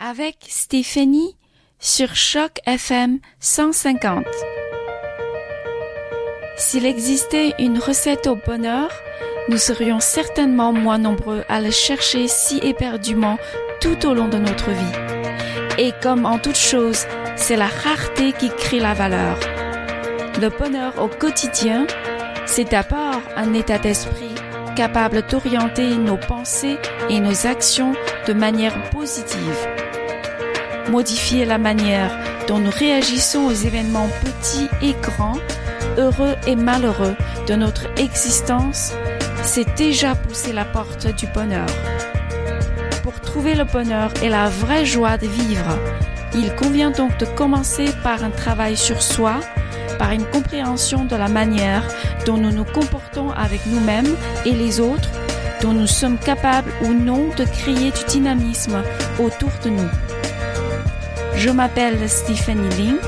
avec 0.00 0.36
Stéphanie 0.48 1.36
sur 1.78 2.14
Choc 2.14 2.52
FM 2.64 3.18
150. 3.38 4.24
S'il 6.56 6.86
existait 6.86 7.54
une 7.58 7.78
recette 7.78 8.26
au 8.26 8.36
bonheur, 8.36 8.90
nous 9.50 9.58
serions 9.58 10.00
certainement 10.00 10.72
moins 10.72 10.98
nombreux 10.98 11.44
à 11.48 11.60
le 11.60 11.70
chercher 11.70 12.28
si 12.28 12.58
éperdument 12.58 13.38
tout 13.80 14.06
au 14.06 14.14
long 14.14 14.28
de 14.28 14.38
notre 14.38 14.70
vie. 14.70 15.76
Et 15.78 15.92
comme 16.02 16.24
en 16.24 16.38
toute 16.38 16.56
chose, 16.56 17.06
c'est 17.36 17.56
la 17.56 17.68
rareté 17.68 18.32
qui 18.32 18.48
crée 18.48 18.80
la 18.80 18.94
valeur. 18.94 19.38
Le 20.40 20.48
bonheur 20.48 20.94
au 21.02 21.08
quotidien, 21.08 21.86
c'est 22.46 22.70
d'abord 22.70 23.20
un 23.36 23.52
état 23.52 23.78
d'esprit 23.78 24.34
capable 24.76 25.22
d'orienter 25.26 25.96
nos 25.96 26.16
pensées 26.16 26.78
et 27.10 27.20
nos 27.20 27.46
actions 27.46 27.92
de 28.26 28.32
manière 28.32 28.88
positive 28.90 29.79
modifier 30.88 31.44
la 31.44 31.58
manière 31.58 32.10
dont 32.48 32.58
nous 32.58 32.70
réagissons 32.70 33.46
aux 33.46 33.52
événements 33.52 34.08
petits 34.22 34.68
et 34.82 34.94
grands, 35.02 35.38
heureux 35.98 36.34
et 36.46 36.56
malheureux 36.56 37.14
de 37.46 37.54
notre 37.54 37.86
existence, 37.98 38.92
c'est 39.42 39.76
déjà 39.76 40.14
pousser 40.14 40.52
la 40.52 40.64
porte 40.64 41.06
du 41.16 41.26
bonheur. 41.28 41.66
Pour 43.02 43.20
trouver 43.20 43.54
le 43.54 43.64
bonheur 43.64 44.10
et 44.22 44.28
la 44.28 44.48
vraie 44.48 44.84
joie 44.84 45.16
de 45.16 45.26
vivre, 45.26 45.78
il 46.34 46.54
convient 46.54 46.90
donc 46.90 47.16
de 47.18 47.26
commencer 47.26 47.86
par 48.02 48.22
un 48.22 48.30
travail 48.30 48.76
sur 48.76 49.02
soi, 49.02 49.40
par 49.98 50.12
une 50.12 50.24
compréhension 50.26 51.04
de 51.04 51.16
la 51.16 51.28
manière 51.28 51.82
dont 52.26 52.36
nous 52.36 52.52
nous 52.52 52.64
comportons 52.64 53.30
avec 53.30 53.66
nous-mêmes 53.66 54.14
et 54.44 54.52
les 54.52 54.80
autres, 54.80 55.10
dont 55.62 55.72
nous 55.72 55.86
sommes 55.86 56.18
capables 56.18 56.72
ou 56.84 56.92
non 56.92 57.28
de 57.36 57.44
créer 57.44 57.90
du 57.90 58.04
dynamisme 58.08 58.82
autour 59.18 59.50
de 59.64 59.70
nous. 59.70 60.09
Je 61.40 61.48
m'appelle 61.48 62.06
Stephanie 62.06 62.68
Ling. 62.76 62.98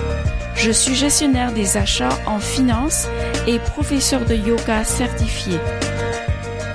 Je 0.55 0.71
suis 0.71 0.95
gestionnaire 0.95 1.53
des 1.53 1.77
achats 1.77 2.19
en 2.25 2.39
finance 2.39 3.07
et 3.47 3.59
professeur 3.59 4.25
de 4.25 4.35
yoga 4.35 4.85
certifié. 4.85 5.59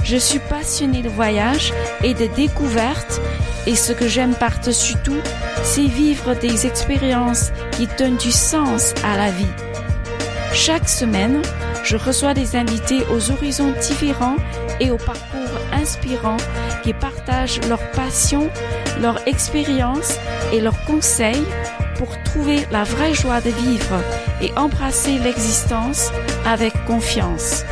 Je 0.04 0.18
suis 0.18 0.38
passionnée 0.38 1.02
de 1.02 1.10
voyage 1.10 1.74
et 2.04 2.14
de 2.14 2.28
découvertes 2.36 3.20
et 3.66 3.76
ce 3.76 3.92
que 3.92 4.08
j'aime 4.08 4.36
par-dessus 4.36 4.98
tout, 5.04 5.18
c'est 5.64 5.88
vivre 5.88 6.36
des 6.36 6.68
expériences 6.68 7.52
qui 7.72 7.88
donnent 7.98 8.18
du 8.18 8.32
sens 8.32 8.94
à 9.04 9.18
la 9.18 9.32
vie. 9.32 9.56
Chaque 10.54 10.88
semaine, 10.88 11.42
je 11.84 11.98
reçois 11.98 12.36
des 12.36 12.56
invités 12.56 13.02
aux 13.12 13.32
horizons 13.32 13.74
différents 13.82 14.38
et 14.80 14.92
aux 14.92 14.98
parcours 14.98 15.60
inspirants 15.74 16.38
qui 16.84 16.94
partagent 16.94 17.62
leur 17.68 17.80
passion, 17.94 18.48
leur 19.02 19.28
expérience 19.28 20.18
et 20.54 20.60
leurs 20.60 20.84
conseils 20.86 21.46
pour 21.98 22.22
trouver 22.24 22.66
la 22.72 22.84
vraie 22.84 23.14
joie 23.14 23.42
de 23.42 23.50
vivre 23.50 24.04
et 24.42 24.52
embrasser 24.58 25.18
l'existence 25.20 26.12
avec 26.46 26.74
confiance. 26.86 27.64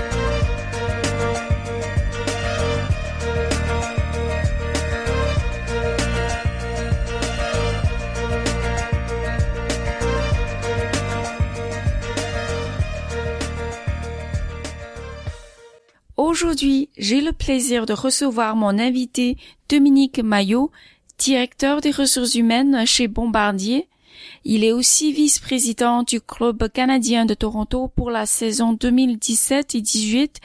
Aujourd'hui, 16.18 16.90
j'ai 16.98 17.22
le 17.22 17.32
plaisir 17.32 17.86
de 17.86 17.94
recevoir 17.94 18.56
mon 18.56 18.80
invité 18.80 19.38
Dominique 19.70 20.20
Maillot, 20.20 20.72
directeur 21.18 21.82
des 21.82 21.92
ressources 21.92 22.36
humaines 22.36 22.86
chez 22.86 23.08
Bombardier. 23.08 23.88
Il 24.44 24.64
est 24.64 24.72
aussi 24.72 25.12
vice-président 25.12 26.04
du 26.04 26.22
Club 26.22 26.70
canadien 26.70 27.26
de 27.26 27.34
Toronto 27.34 27.92
pour 27.96 28.12
la 28.12 28.26
saison 28.26 28.74
2017 28.74 29.76
et 29.76 29.82
18 29.82 30.40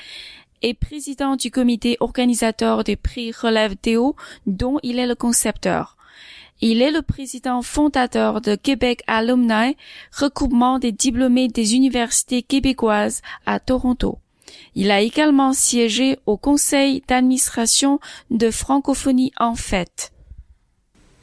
et 0.62 0.74
président 0.74 1.36
du 1.36 1.50
comité 1.50 1.96
organisateur 2.00 2.84
des 2.84 2.96
prix 2.96 3.32
Relève 3.32 3.76
Théo 3.76 4.16
dont 4.46 4.78
il 4.82 4.98
est 4.98 5.06
le 5.06 5.14
concepteur. 5.14 5.96
Il 6.62 6.82
est 6.82 6.90
le 6.90 7.00
président 7.00 7.62
fondateur 7.62 8.42
de 8.42 8.54
Québec 8.54 9.02
Alumni, 9.06 9.76
regroupement 10.12 10.78
des 10.78 10.92
diplômés 10.92 11.48
des 11.48 11.74
universités 11.74 12.42
québécoises 12.42 13.22
à 13.46 13.60
Toronto. 13.60 14.18
Il 14.74 14.90
a 14.90 15.00
également 15.00 15.54
siégé 15.54 16.18
au 16.26 16.36
conseil 16.36 17.02
d'administration 17.08 17.98
de 18.30 18.50
Francophonie 18.50 19.32
en 19.38 19.54
Fête. 19.54 20.12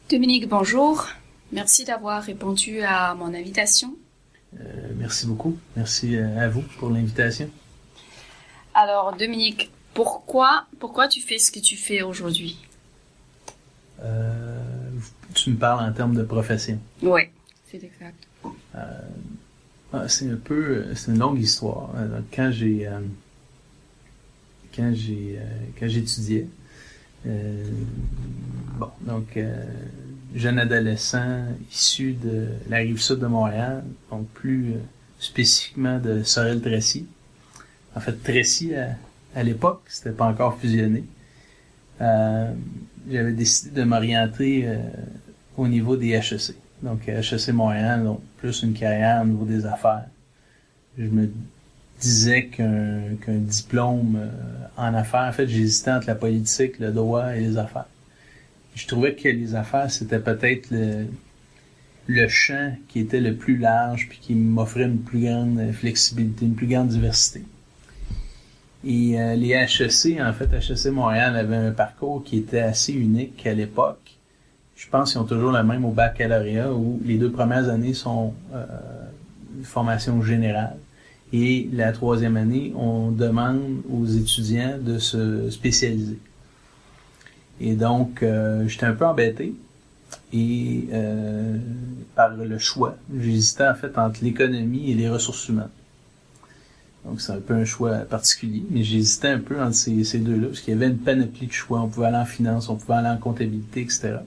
Dominique, 0.10 0.48
bonjour. 0.48 1.06
Merci 1.52 1.84
d'avoir 1.84 2.24
répondu 2.24 2.82
à 2.82 3.14
mon 3.14 3.34
invitation. 3.34 3.94
Euh, 4.58 4.64
merci 4.96 5.28
beaucoup. 5.28 5.58
Merci 5.76 6.16
euh, 6.16 6.40
à 6.40 6.48
vous 6.48 6.62
pour 6.80 6.90
l'invitation. 6.90 7.50
Alors, 8.74 9.18
Dominique, 9.18 9.70
pourquoi, 9.94 10.66
pourquoi 10.80 11.10
tu 11.10 11.20
fais 11.20 11.38
ce 11.40 11.52
que 11.52 11.60
tu 11.60 11.76
fais 11.76 12.04
aujourd'hui? 12.04 12.58
Euh, 14.02 14.62
tu 15.34 15.50
me 15.50 15.58
parles 15.58 15.90
en 15.90 15.92
termes 15.92 16.16
de 16.16 16.24
profession. 16.24 16.80
Oui, 17.02 17.24
c'est 17.70 17.84
exact. 17.84 18.28
Ah, 19.92 20.08
c'est 20.08 20.30
un 20.30 20.38
peu, 20.38 20.86
c'est 20.96 21.12
une 21.12 21.20
longue 21.20 21.40
histoire. 21.40 21.90
Quand 22.34 22.50
j'ai, 22.52 22.90
quand 24.74 24.94
j'ai, 24.94 25.40
quand 25.78 25.88
j'étudiais, 25.88 26.48
bon, 27.26 28.90
donc 29.02 29.38
jeune 30.36 30.60
adolescent 30.60 31.46
issu 31.72 32.14
de 32.14 32.48
la 32.70 32.78
rive 32.78 33.02
sud 33.02 33.20
de 33.20 33.28
Montréal, 33.28 33.84
donc 34.10 34.28
plus 34.30 34.74
euh, 34.74 34.78
spécifiquement 35.20 36.00
de 36.00 36.24
Sorel-Tracy. 36.24 37.08
En 37.96 38.00
fait, 38.00 38.14
Tracy, 38.24 38.74
à, 39.36 39.44
l'époque, 39.44 39.82
c'était 39.88 40.12
pas 40.12 40.26
encore 40.26 40.60
fusionné. 40.60 41.04
Euh, 42.02 42.52
j'avais 43.10 43.32
décidé 43.32 43.72
de 43.72 43.84
m'orienter 43.84 44.68
euh, 44.68 44.78
au 45.58 45.68
niveau 45.68 45.96
des 45.96 46.12
HEC. 46.12 46.56
Donc, 46.84 47.08
HEC 47.08 47.50
Montréal, 47.50 48.04
donc 48.04 48.22
plus 48.38 48.62
une 48.62 48.74
carrière 48.74 49.24
au 49.24 49.26
niveau 49.26 49.46
des 49.46 49.66
affaires. 49.66 50.06
Je 50.98 51.06
me 51.06 51.32
disais 52.00 52.46
qu'un 52.48 53.18
diplôme 53.28 54.20
en 54.78 54.94
affaires, 54.94 55.28
en 55.28 55.32
fait, 55.32 55.48
j'hésitais 55.48 55.92
entre 55.92 56.08
la 56.08 56.16
politique, 56.16 56.80
le 56.80 56.92
droit 56.92 57.36
et 57.36 57.40
les 57.40 57.58
affaires 57.58 57.88
je 58.78 58.86
trouvais 58.86 59.16
que 59.16 59.28
les 59.28 59.56
affaires, 59.56 59.90
c'était 59.90 60.20
peut-être 60.20 60.70
le, 60.70 61.08
le 62.06 62.28
champ 62.28 62.74
qui 62.88 63.00
était 63.00 63.20
le 63.20 63.36
plus 63.36 63.58
large 63.58 64.08
puis 64.08 64.20
qui 64.22 64.36
m'offrait 64.36 64.84
une 64.84 65.00
plus 65.00 65.22
grande 65.22 65.72
flexibilité, 65.74 66.46
une 66.46 66.54
plus 66.54 66.68
grande 66.68 66.90
diversité. 66.90 67.44
Et 68.86 69.20
euh, 69.20 69.36
les 69.36 69.50
HEC, 69.50 70.22
en 70.22 70.32
fait, 70.32 70.54
HEC 70.54 70.92
Montréal 70.92 71.36
avait 71.36 71.56
un 71.56 71.72
parcours 71.72 72.24
qui 72.24 72.38
était 72.38 72.60
assez 72.60 72.94
unique 72.94 73.46
à 73.48 73.54
l'époque. 73.54 74.16
Je 74.76 74.88
pense 74.88 75.12
qu'ils 75.12 75.22
ont 75.22 75.26
toujours 75.26 75.52
le 75.52 75.64
même 75.64 75.84
au 75.84 75.92
baccalauréat 75.92 76.72
où 76.72 77.02
les 77.04 77.18
deux 77.18 77.32
premières 77.32 77.68
années 77.70 77.96
sont 77.96 78.36
euh, 78.54 78.64
une 79.58 79.66
formation 79.66 80.22
générale. 80.22 80.78
Et 81.34 81.70
la 81.74 81.92
troisième 81.92 82.38
année, 82.38 82.74
on 82.76 83.12
demande 83.12 83.82
aux 83.92 84.06
étudiants 84.06 84.78
de 84.80 84.98
se 84.98 85.50
spécialiser. 85.50 86.20
Et 87.60 87.76
donc, 87.76 88.24
euh, 88.24 88.68
j'étais 88.68 88.86
un 88.86 88.94
peu 88.94 89.06
embêté. 89.06 89.54
Et 90.32 90.88
euh, 90.94 91.58
par 92.16 92.36
le 92.36 92.58
choix, 92.58 92.98
j'hésitais 93.18 93.68
en 93.68 93.76
fait 93.76 93.98
entre 93.98 94.24
l'économie 94.24 94.92
et 94.92 94.94
les 94.94 95.10
ressources 95.10 95.48
humaines. 95.50 95.70
Donc 97.06 97.22
c'est 97.22 97.32
un 97.32 97.40
peu 97.40 97.54
un 97.54 97.64
choix 97.64 98.00
particulier, 98.00 98.64
mais 98.70 98.84
j'hésitais 98.84 99.30
un 99.30 99.40
peu 99.40 99.62
entre 99.62 99.76
ces, 99.76 100.04
ces 100.04 100.20
deux-là, 100.20 100.48
parce 100.48 100.60
qu'il 100.60 100.74
y 100.74 100.78
avait 100.78 100.88
une 100.88 100.98
panoplie 100.98 101.48
de 101.48 101.54
choix. 101.54 101.80
On 101.80 101.88
pouvait 101.88 102.08
aller 102.08 102.18
en 102.18 102.26
finance, 102.26 102.68
on 102.68 102.76
pouvait 102.76 102.96
aller 102.96 103.08
en 103.08 103.18
comptabilité, 103.18 103.82
etc. 103.82 104.18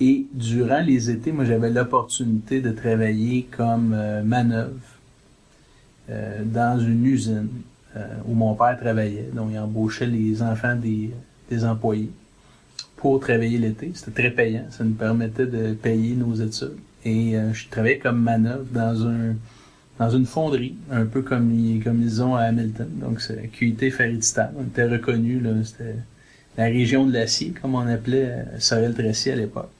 Et 0.00 0.26
durant 0.34 0.80
les 0.80 1.10
étés, 1.10 1.32
moi 1.32 1.44
j'avais 1.44 1.70
l'opportunité 1.70 2.60
de 2.60 2.70
travailler 2.70 3.48
comme 3.56 3.94
euh, 3.94 4.22
manœuvre 4.22 4.91
euh, 6.10 6.42
dans 6.44 6.80
une 6.80 7.06
usine 7.06 7.48
euh, 7.96 8.06
où 8.26 8.34
mon 8.34 8.54
père 8.54 8.76
travaillait. 8.80 9.28
Donc 9.32 9.50
il 9.52 9.58
embauchait 9.58 10.06
les 10.06 10.42
enfants 10.42 10.74
des, 10.74 11.10
des 11.48 11.64
employés 11.64 12.10
pour 12.96 13.20
travailler 13.20 13.58
l'été. 13.58 13.92
C'était 13.94 14.22
très 14.22 14.30
payant. 14.30 14.64
Ça 14.70 14.82
nous 14.82 14.94
permettait 14.94 15.46
de 15.46 15.74
payer 15.74 16.14
nos 16.14 16.34
études. 16.34 16.76
Et 17.04 17.36
euh, 17.36 17.52
je 17.52 17.68
travaillais 17.68 17.98
comme 17.98 18.20
manœuvre 18.20 18.64
dans 18.72 19.06
un 19.06 19.34
dans 19.98 20.10
une 20.10 20.26
fonderie, 20.26 20.74
un 20.90 21.04
peu 21.04 21.22
comme 21.22 21.54
ils, 21.54 21.84
comme 21.84 22.02
ils 22.02 22.22
ont 22.22 22.34
à 22.34 22.42
Hamilton. 22.44 22.88
Donc 23.00 23.20
c'est 23.20 23.48
QIT 23.52 23.90
Ferritistan. 23.90 24.50
On 24.56 24.64
était 24.64 24.88
reconnu, 24.88 25.40
c'était 25.64 25.94
la 26.56 26.64
région 26.64 27.06
de 27.06 27.12
l'acier, 27.12 27.52
comme 27.60 27.76
on 27.76 27.86
appelait 27.86 28.44
Sorel-Tracy 28.58 29.30
à 29.30 29.36
l'époque. 29.36 29.70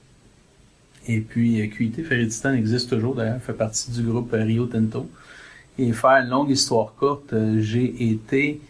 Et 1.07 1.19
puis 1.19 1.67
QIT 1.69 2.03
Ferritistan 2.03 2.53
existe 2.53 2.89
toujours 2.89 3.15
d'ailleurs, 3.15 3.41
fait 3.41 3.53
partie 3.53 3.91
du 3.91 4.03
groupe 4.03 4.31
Rio 4.31 4.67
Tinto. 4.67 5.09
Et 5.77 5.91
faire 5.91 6.23
une 6.23 6.29
longue 6.29 6.51
histoire 6.51 6.93
courte, 6.95 7.33
j'ai 7.59 8.11
été 8.11 8.61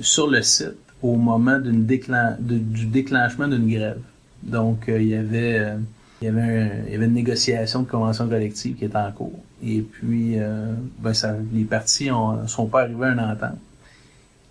sur 0.00 0.28
le 0.28 0.42
site 0.42 0.76
au 1.02 1.16
moment 1.16 1.58
du 1.58 2.86
déclenchement 2.86 3.48
d'une 3.48 3.68
grève. 3.68 4.00
Donc, 4.42 4.84
il 4.88 5.08
y 5.08 5.14
avait 5.14 5.74
il 6.20 6.26
y 6.26 6.28
avait 6.28 6.84
il 6.86 6.92
y 6.92 6.96
avait 6.96 7.06
une 7.06 7.14
négociation 7.14 7.82
de 7.82 7.88
convention 7.88 8.28
collective 8.28 8.76
qui 8.76 8.84
était 8.84 8.96
en 8.96 9.10
cours. 9.12 9.38
Et 9.64 9.80
puis, 9.80 10.36
ben 10.98 11.12
les 11.52 11.64
partis 11.64 12.10
ne 12.10 12.46
sont 12.46 12.66
pas 12.66 12.82
arrivés 12.82 13.06
à 13.06 13.12
une 13.12 13.20
entente. 13.20 13.58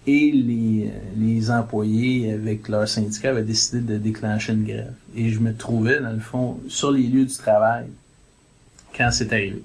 Et 0.07 0.31
les 1.15 1.51
employés, 1.51 2.33
avec 2.33 2.67
leur 2.69 2.87
syndicat, 2.87 3.29
avaient 3.29 3.43
décidé 3.43 3.81
de 3.81 3.99
déclencher 3.99 4.53
une 4.53 4.63
grève. 4.63 4.93
Et 5.15 5.29
je 5.29 5.39
me 5.39 5.53
trouvais, 5.53 5.99
dans 5.99 6.11
le 6.11 6.19
fond, 6.19 6.59
sur 6.67 6.91
les 6.91 7.03
lieux 7.03 7.25
du 7.25 7.35
travail 7.35 7.85
quand 8.97 9.09
c'est 9.11 9.31
arrivé. 9.31 9.61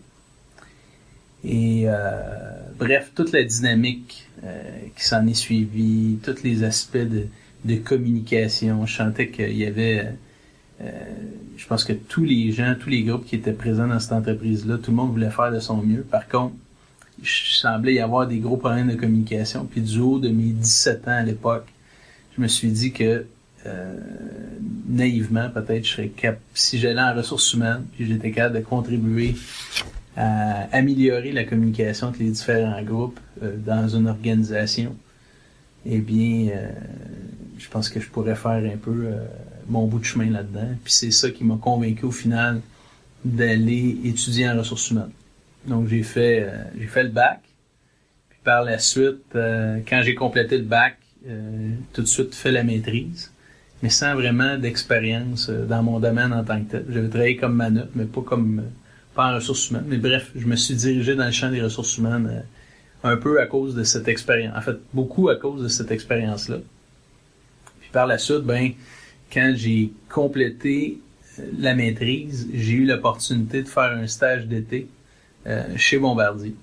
Et 1.45 1.85
euh, 1.87 2.21
bref, 2.79 3.13
toute 3.15 3.33
la 3.33 3.45
dynamique 3.45 4.29
euh, 4.45 4.63
qui 4.97 5.05
s'en 5.05 5.27
est 5.27 5.35
suivie, 5.35 6.19
tous 6.23 6.43
les 6.43 6.65
aspects 6.65 6.97
de, 6.97 7.27
de 7.65 7.77
communication, 7.77 8.87
je 8.87 8.97
sentais 8.97 9.29
qu'il 9.29 9.57
y 9.57 9.67
avait, 9.67 10.13
euh, 10.81 10.91
je 11.57 11.67
pense 11.67 11.85
que 11.85 11.93
tous 11.93 12.25
les 12.25 12.53
gens, 12.53 12.75
tous 12.79 12.91
les 12.91 13.03
groupes 13.03 13.27
qui 13.27 13.37
étaient 13.37 13.53
présents 13.53 13.87
dans 13.87 14.01
cette 14.01 14.13
entreprise-là, 14.13 14.79
tout 14.79 14.91
le 14.91 14.97
monde 14.97 15.13
voulait 15.13 15.31
faire 15.31 15.53
de 15.53 15.61
son 15.61 15.83
mieux. 15.83 16.03
Par 16.03 16.29
contre, 16.29 16.55
il 17.19 17.27
semblait 17.27 17.95
y 17.95 18.01
avoir 18.01 18.27
des 18.27 18.39
gros 18.39 18.57
problèmes 18.57 18.89
de 18.89 18.97
communication. 18.97 19.67
Puis 19.71 19.81
du 19.81 20.01
haut 20.01 20.19
de 20.19 20.29
mes 20.29 20.53
17 20.53 21.09
ans 21.09 21.13
à 21.13 21.23
l'époque, 21.23 21.67
je 22.37 22.43
me 22.43 22.49
suis 22.49 22.71
dit 22.71 22.93
que 22.93 23.25
euh, 23.67 23.95
naïvement, 24.89 25.49
peut-être, 25.51 25.85
je 25.85 25.93
serais 25.93 26.09
cap 26.09 26.39
si 26.55 26.79
j'allais 26.79 27.01
en 27.01 27.15
ressources 27.15 27.53
humaines, 27.55 27.85
puis 27.95 28.07
j'étais 28.07 28.31
capable 28.31 28.57
de 28.57 28.65
contribuer 28.65 29.35
à 30.17 30.69
améliorer 30.73 31.33
la 31.33 31.45
communication 31.45 32.09
entre 32.09 32.21
les 32.21 32.31
différents 32.31 32.83
groupes 32.83 33.21
euh, 33.43 33.57
dans 33.57 33.89
une 33.89 34.09
organisation, 34.09 34.97
eh 35.85 35.99
bien, 35.99 36.49
euh, 36.49 36.71
je 37.59 37.69
pense 37.69 37.89
que 37.89 38.01
je 38.01 38.09
pourrais 38.09 38.35
faire 38.35 38.53
un 38.53 38.77
peu 38.77 39.09
mon 39.69 39.87
bout 39.87 39.99
de 39.99 40.05
chemin 40.05 40.31
là-dedans. 40.31 40.75
Puis 40.83 40.93
c'est 40.93 41.11
ça 41.11 41.31
qui 41.31 41.45
m'a 41.45 41.57
convaincu 41.57 42.07
au 42.07 42.11
final 42.11 42.61
d'aller 43.25 43.99
étudier 44.05 44.49
en 44.49 44.59
ressources 44.59 44.91
humaines. 44.91 45.13
Donc 45.67 45.89
j'ai 45.89 46.03
fait 46.03 46.49
j'ai 46.79 46.87
fait 46.87 47.05
le 47.05 47.09
bac. 47.11 47.41
Puis 48.29 48.39
par 48.45 48.63
la 48.63 48.79
suite, 48.79 49.25
quand 49.33 50.03
j'ai 50.03 50.15
complété 50.15 50.59
le 50.59 50.65
bac, 50.65 50.99
tout 51.93 52.03
de 52.03 52.07
suite 52.07 52.35
fait 52.35 52.53
la 52.53 52.63
maîtrise 52.63 53.33
mais 53.83 53.91
sans 53.91 54.15
vraiment 54.15 54.57
d'expérience 54.57 55.49
euh, 55.49 55.65
dans 55.67 55.83
mon 55.83 56.01
domaine 56.01 56.33
en 56.33 56.45
tant 56.45 56.63
que 56.63 56.71
tel. 56.73 56.87
J'avais 56.89 57.09
travaillé 57.09 57.37
comme 57.37 57.55
manœuvre, 57.55 57.89
mais 57.95 58.05
pas 58.05 58.23
comme 58.23 58.61
euh, 58.61 58.63
pas 59.17 59.33
en 59.33 59.35
ressources 59.35 59.71
humaines. 59.71 59.87
Mais 59.89 59.97
bref, 59.97 60.31
je 60.37 60.47
me 60.47 60.57
suis 60.57 60.75
dirigé 60.75 61.17
dans 61.17 61.27
le 61.27 61.33
champ 61.33 61.51
des 61.51 61.63
ressources 61.63 61.99
humaines 61.99 62.29
euh, 62.31 63.13
un 63.13 63.17
peu 63.17 63.41
à 63.41 63.47
cause 63.47 63.75
de 63.75 63.83
cette 63.83 64.09
expérience. 64.09 64.57
En 64.57 64.61
fait, 64.61 64.77
beaucoup 64.93 65.29
à 65.29 65.37
cause 65.37 65.63
de 65.63 65.69
cette 65.69 65.91
expérience-là. 65.91 66.59
Puis 67.81 67.91
par 67.93 68.07
la 68.07 68.19
suite, 68.19 68.43
ben, 68.43 68.73
quand 69.33 69.55
j'ai 69.57 69.93
complété 70.09 71.01
la 71.59 71.75
maîtrise, 71.75 72.49
j'ai 72.53 72.73
eu 72.73 72.87
l'opportunité 72.87 73.63
de 73.63 73.69
faire 73.69 73.93
un 73.93 74.07
stage 74.07 74.47
d'été 74.47 74.89
chez 75.77 75.99
Bombardier. 75.99 76.55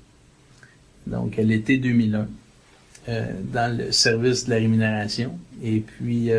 Donc, 1.08 1.38
l'été 1.38 1.78
2001, 1.78 2.28
dans 3.54 3.78
le 3.78 3.92
service 3.92 4.46
de 4.46 4.50
la 4.50 4.56
rémunération. 4.58 5.38
Et 5.64 5.80
puis, 5.80 6.32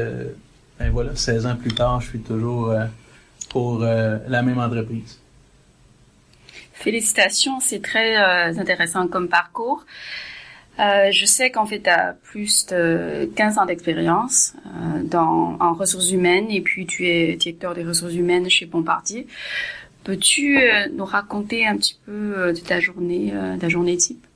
ben 0.78 0.90
voilà, 0.90 1.14
16 1.14 1.46
ans 1.46 1.56
plus 1.56 1.72
tard, 1.72 2.00
je 2.00 2.08
suis 2.08 2.20
toujours 2.20 2.70
euh, 2.70 2.86
pour 3.50 3.82
euh, 3.82 4.18
la 4.28 4.42
même 4.42 4.58
entreprise. 4.58 5.18
Félicitations, 6.74 7.60
c'est 7.60 7.82
très 7.82 8.16
euh, 8.16 8.58
intéressant 8.58 9.08
comme 9.08 9.28
parcours. 9.28 9.86
je 10.78 11.24
sais 11.24 11.50
qu'en 11.50 11.66
fait, 11.66 11.82
tu 11.82 11.90
as 11.90 12.16
plus 12.22 12.66
de 12.66 13.30
15 13.36 13.58
ans 13.58 13.66
d'expérience 13.66 14.54
dans 15.04 15.56
en 15.60 15.72
ressources 15.72 16.10
humaines 16.10 16.50
et 16.50 16.60
puis 16.60 16.84
tu 16.84 17.06
es 17.06 17.36
directeur 17.36 17.74
des 17.74 17.84
ressources 17.84 18.14
humaines 18.14 18.50
chez 18.50 18.66
Bombardier. 18.66 19.26
Peux-tu 20.02 20.58
nous 20.92 21.04
raconter 21.04 21.66
un 21.66 21.76
petit 21.76 21.98
peu 22.04 22.52
de 22.52 22.60
ta 22.60 22.80
journée, 22.80 23.32
ta 23.60 23.68
journée 23.68 23.96
type? 23.96 24.26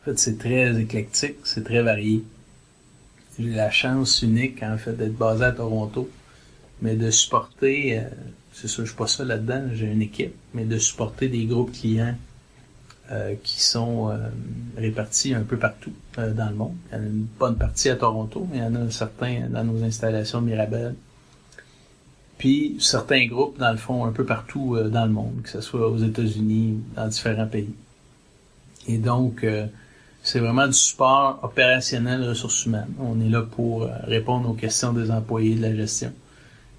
En 0.00 0.04
fait, 0.06 0.18
c'est 0.18 0.38
très 0.38 0.80
éclectique, 0.80 1.36
c'est 1.44 1.62
très 1.62 1.82
varié 1.82 2.24
j'ai 3.38 3.50
la 3.50 3.70
chance 3.70 4.22
unique, 4.22 4.62
en 4.62 4.76
fait, 4.78 4.92
d'être 4.92 5.16
basé 5.16 5.44
à 5.44 5.52
Toronto, 5.52 6.10
mais 6.82 6.96
de 6.96 7.10
supporter, 7.10 7.98
euh, 7.98 8.02
c'est 8.60 8.68
sûr, 8.68 8.84
je 8.84 8.90
suis 8.90 8.98
pas 8.98 9.06
ça 9.06 9.24
là-dedans, 9.24 9.68
j'ai 9.72 9.86
une 9.86 10.02
équipe, 10.02 10.34
mais 10.54 10.64
de 10.64 10.78
supporter 10.78 11.28
des 11.28 11.44
groupes 11.44 11.72
clients 11.72 12.14
euh, 13.10 13.34
qui 13.42 13.62
sont 13.62 14.10
euh, 14.10 14.16
répartis 14.76 15.34
un 15.34 15.42
peu 15.42 15.56
partout 15.56 15.92
dans 16.16 16.48
le 16.48 16.54
monde. 16.54 16.76
Il 16.90 16.96
y 16.96 17.00
en 17.00 17.02
a 17.02 17.06
une 17.06 17.26
bonne 17.38 17.56
partie 17.56 17.88
à 17.88 17.96
Toronto, 17.96 18.46
mais 18.50 18.58
il 18.58 18.62
y 18.62 18.66
en 18.66 18.74
a 18.74 18.90
certains 18.90 19.48
dans 19.48 19.64
nos 19.64 19.82
installations 19.82 20.40
Mirabel. 20.40 20.94
Puis 22.36 22.76
certains 22.80 23.26
groupes, 23.26 23.58
dans 23.58 23.72
le 23.72 23.78
fond, 23.78 24.04
un 24.04 24.12
peu 24.12 24.24
partout 24.24 24.78
dans 24.78 25.06
le 25.06 25.12
monde, 25.12 25.42
que 25.42 25.48
ce 25.48 25.60
soit 25.60 25.88
aux 25.88 25.98
États-Unis, 25.98 26.78
dans 26.94 27.08
différents 27.08 27.46
pays. 27.48 27.74
Et 28.86 28.98
donc, 28.98 29.44
c'est 30.22 30.40
vraiment 30.40 30.66
du 30.66 30.74
support 30.74 31.40
opérationnel 31.42 32.28
ressources 32.28 32.66
humaines. 32.66 32.92
On 33.00 33.18
est 33.20 33.30
là 33.30 33.42
pour 33.42 33.84
euh, 33.84 33.88
répondre 34.04 34.50
aux 34.50 34.54
questions 34.54 34.92
des 34.92 35.10
employés 35.10 35.54
de 35.54 35.62
la 35.62 35.74
gestion. 35.74 36.12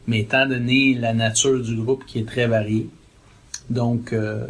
Mais 0.09 0.21
étant 0.21 0.47
donné 0.47 0.95
la 0.95 1.13
nature 1.13 1.61
du 1.61 1.75
groupe 1.75 2.03
qui 2.05 2.17
est 2.17 2.27
très 2.27 2.47
variée, 2.47 2.89
donc 3.69 4.11
euh, 4.11 4.47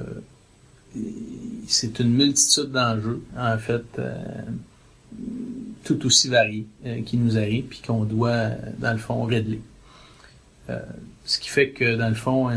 c'est 1.68 2.00
une 2.00 2.14
multitude 2.14 2.72
d'enjeux, 2.72 3.22
en 3.38 3.58
fait, 3.58 3.84
euh, 4.00 4.16
tout 5.84 6.06
aussi 6.06 6.30
variés 6.30 6.66
qui 7.06 7.18
nous 7.18 7.38
arrivent 7.38 7.66
puis 7.66 7.82
qu'on 7.86 8.06
doit, 8.06 8.52
dans 8.78 8.94
le 8.94 8.98
fond, 8.98 9.24
régler. 9.24 9.60
ce 11.26 11.40
qui 11.40 11.50
fait 11.50 11.72
que, 11.72 11.96
dans 11.98 12.10
le 12.10 12.16
fond, 12.16 12.50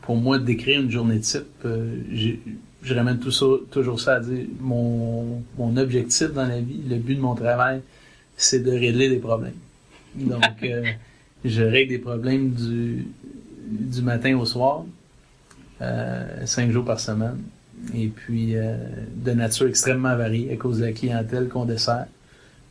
pour 0.00 0.16
moi, 0.16 0.38
décrire 0.38 0.80
une 0.80 0.90
journée 0.90 1.20
type, 1.20 1.66
je 2.82 2.94
ramène 2.94 3.18
tout 3.18 3.30
ça, 3.30 3.46
toujours 3.70 4.00
ça 4.00 4.14
à 4.14 4.20
dire 4.20 4.46
mon, 4.58 5.42
mon 5.58 5.76
objectif 5.76 6.32
dans 6.32 6.46
la 6.46 6.60
vie, 6.60 6.80
le 6.88 6.96
but 6.96 7.16
de 7.16 7.20
mon 7.20 7.34
travail, 7.34 7.82
c'est 8.36 8.60
de 8.60 8.70
régler 8.70 9.10
des 9.10 9.18
problèmes. 9.18 9.52
Donc, 10.14 10.42
euh, 10.62 10.82
je 11.44 11.62
règle 11.62 11.90
des 11.90 11.98
problèmes 11.98 12.50
du, 12.50 13.06
du 13.66 14.02
matin 14.02 14.36
au 14.36 14.46
soir, 14.46 14.84
euh, 15.80 16.46
cinq 16.46 16.70
jours 16.70 16.84
par 16.84 17.00
semaine, 17.00 17.38
et 17.94 18.08
puis 18.08 18.56
euh, 18.56 18.76
de 19.16 19.32
nature 19.32 19.66
extrêmement 19.66 20.16
variée 20.16 20.52
à 20.52 20.56
cause 20.56 20.78
de 20.78 20.86
la 20.86 20.92
clientèle 20.92 21.48
qu'on 21.48 21.64
dessert. 21.64 22.06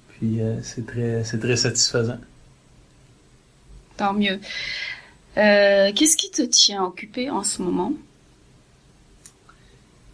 Puis 0.09 0.39
c'est 0.61 0.85
très, 0.85 1.23
très 1.23 1.55
satisfaisant. 1.55 2.19
Tant 3.97 4.13
mieux. 4.13 4.39
Qu'est-ce 5.33 6.15
qui 6.15 6.29
te 6.29 6.43
tient 6.43 6.83
occupé 6.83 7.31
en 7.31 7.43
ce 7.43 7.63
moment? 7.63 7.93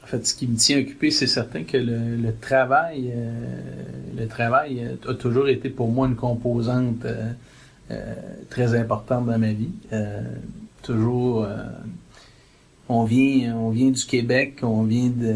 En 0.08 0.10
fait, 0.10 0.26
ce 0.26 0.36
qui 0.36 0.48
me 0.48 0.56
tient 0.56 0.80
occupé, 0.80 1.12
c'est 1.12 1.28
certain 1.28 1.66
que 1.66 1.76
le, 1.76 2.32
travail, 2.40 3.12
euh, 3.14 3.30
le 4.18 4.26
travail 4.26 4.88
a 5.06 5.14
toujours 5.16 5.50
été 5.50 5.70
pour 5.70 5.90
moi 5.90 6.08
une 6.08 6.16
composante 6.16 7.04
euh, 7.04 7.26
euh, 7.26 7.32
très 8.50 8.76
importante 8.76 9.26
dans 9.26 9.40
ma 9.40 9.52
vie. 9.52 9.72
toujours, 10.82 11.48
on 12.90 13.04
vient, 13.04 13.56
on 13.56 13.70
vient 13.70 13.92
du 13.92 14.06
Québec, 14.06 14.60
on 14.62 14.84
vient 14.84 15.10
de, 15.10 15.36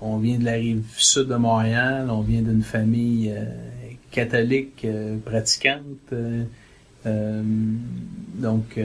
on 0.00 0.18
vient 0.18 0.38
de 0.38 0.44
la 0.44 0.52
rive 0.52 0.84
sud 0.96 1.28
de 1.28 1.36
Montréal, 1.36 2.08
on 2.10 2.20
vient 2.20 2.42
d'une 2.42 2.62
famille 2.62 3.34
catholique 4.10 4.86
pratiquante. 5.24 6.14
donc 7.04 8.78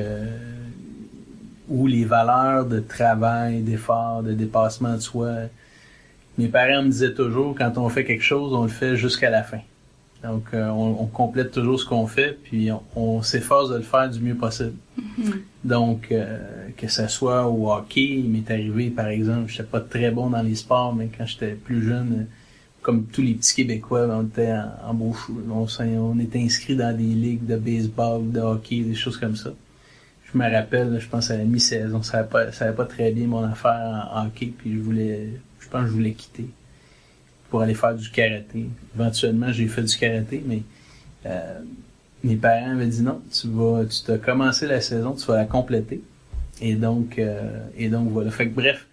ou 1.70 1.88
les 1.88 2.04
valeurs 2.04 2.66
de 2.66 2.80
travail, 2.80 3.62
d'effort, 3.62 4.24
de 4.24 4.34
dépassement 4.34 4.96
de 4.96 5.00
soi. 5.00 5.34
Mes 6.38 6.48
parents 6.48 6.82
me 6.82 6.90
disaient 6.90 7.14
toujours, 7.14 7.56
quand 7.56 7.78
on 7.78 7.90
fait 7.90 8.04
quelque 8.04 8.24
chose, 8.24 8.54
on 8.54 8.64
le 8.64 8.70
fait 8.70 8.96
jusqu'à 8.96 9.30
la 9.30 9.44
fin. 9.44 9.60
Donc, 10.24 10.44
euh, 10.54 10.68
on, 10.68 11.06
complète 11.06 11.52
toujours 11.52 11.80
ce 11.80 11.86
qu'on 11.86 12.06
fait, 12.06 12.38
puis 12.44 12.70
on, 12.96 13.22
s'efforce 13.22 13.70
de 13.70 13.78
le 13.78 13.84
faire 13.84 14.10
du 14.10 14.20
mieux 14.20 14.36
possible. 14.36 14.76
Mm-hmm. 15.00 15.34
Donc, 15.64 16.12
euh, 16.12 16.68
que 16.76 16.90
ce 16.90 17.08
soit 17.08 17.48
au 17.48 17.72
hockey, 17.72 18.02
il 18.02 18.30
m'est 18.30 18.52
arrivé, 18.52 18.90
par 18.90 19.08
exemple, 19.08 19.48
je 19.48 19.54
n'étais 19.54 19.70
pas 19.70 19.80
très 19.80 20.12
bon 20.12 20.30
dans 20.30 20.42
les 20.42 20.56
sports, 20.56 20.94
mais 20.94 21.10
quand 21.18 21.26
j'étais 21.26 21.54
plus 21.54 21.82
jeune, 21.82 22.28
comme 22.82 23.06
tous 23.06 23.22
les 23.22 23.34
petits 23.34 23.56
Québécois, 23.56 24.08
on 24.10 24.26
était 24.26 24.52
en, 24.52 24.92
en 24.92 25.14
on, 25.50 25.68
on 25.80 26.20
était 26.20 26.40
inscrits 26.40 26.76
dans 26.76 26.96
des 26.96 27.04
ligues 27.04 27.46
de 27.46 27.56
baseball, 27.56 28.30
de 28.30 28.42
hockey, 28.42 28.82
des 28.82 28.96
choses 28.96 29.18
comme 29.18 29.38
ça 29.38 29.52
je 30.32 30.38
me 30.38 30.52
rappelle, 30.52 31.00
je 31.00 31.08
pense 31.08 31.32
à 31.32 31.38
la 31.38 31.44
mi-saison, 31.44 32.04
ça 32.04 32.18
n'allait 32.18 32.30
pas, 32.30 32.52
ça 32.52 32.72
pas 32.72 32.86
très 32.86 33.12
bien 33.12 33.28
mon 33.28 33.44
affaire 33.44 34.10
en 34.14 34.28
hockey, 34.28 34.54
puis 34.56 34.74
je 34.76 34.80
voulais, 34.80 35.30
je 35.60 35.68
pense 35.70 35.82
que 35.82 35.88
je 35.88 35.94
voulais 35.94 36.14
quitter 36.14 36.50
pour 37.50 37.62
aller 37.62 37.74
faire 37.74 37.96
du 37.96 38.10
karaté. 38.10 38.68
Éventuellement, 38.96 39.52
j'ai 39.52 39.68
fait 39.68 39.84
du 39.84 39.98
karaté, 39.98 40.44
mais 40.46 40.64
euh, 41.26 41.60
mes 42.24 42.36
parents 42.36 42.76
m'avaient 42.76 42.88
dit 42.88 43.02
non, 43.02 43.22
tu 43.32 43.48
vas, 43.48 43.86
tu 43.86 44.12
as 44.12 44.18
commencé 44.18 44.68
la 44.68 44.82
saison, 44.82 45.14
tu 45.14 45.26
vas 45.26 45.38
la 45.38 45.46
compléter. 45.46 46.02
Et 46.62 46.76
donc, 46.76 47.18
euh, 47.18 47.66
et 47.78 47.90
donc 47.90 48.10
voilà. 48.10 48.32
Fait 48.32 48.48
que 48.48 48.56
bref, 48.56 48.86